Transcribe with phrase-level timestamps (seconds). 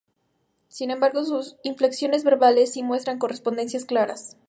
[0.67, 4.35] Sin embargo, sus inflexiones verbales si muestran correspondencias claras.